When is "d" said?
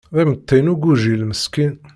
0.15-0.17